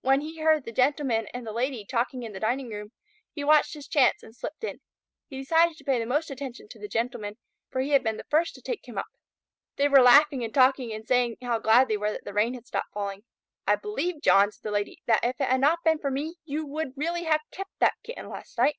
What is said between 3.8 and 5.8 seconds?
chance and slipped in. He decided